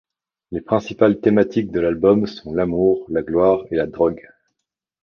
Les 0.49 0.61
principales 0.61 1.21
thématiques 1.21 1.69
de 1.71 1.79
l'album 1.79 2.25
sont 2.25 2.55
l'amour, 2.55 3.05
la 3.09 3.21
gloire 3.21 3.65
et 3.69 3.75
la 3.75 3.85
drogue. 3.85 4.27